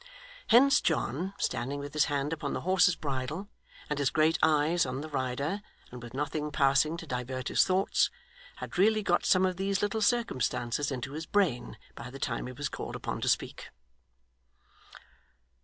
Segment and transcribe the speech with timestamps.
[0.47, 3.49] Hence John, standing with his hand upon the horse's bridle,
[3.87, 8.09] and his great eyes on the rider, and with nothing passing to divert his thoughts,
[8.55, 12.53] had really got some of these little circumstances into his brain by the time he
[12.53, 13.69] was called upon to speak.